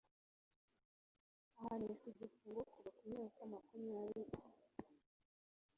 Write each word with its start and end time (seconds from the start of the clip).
ahanishwa 1.55 2.05
igifungo 2.13 2.59
kuva 2.71 2.89
ku 2.97 3.03
myaka 3.11 3.39
makumyabiri 3.51 4.33